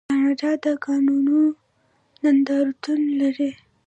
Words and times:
کاناډا 0.07 0.51
د 0.63 0.65
کانونو 0.85 1.39
نندارتون 2.23 3.01
لري. 3.19 3.51